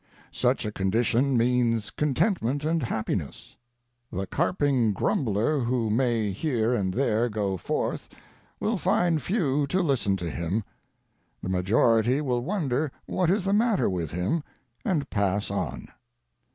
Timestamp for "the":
4.11-4.25, 11.43-11.49, 13.45-13.53